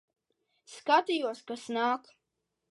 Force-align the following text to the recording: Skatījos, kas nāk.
Skatījos, 0.77 1.45
kas 1.53 1.69
nāk. 1.79 2.13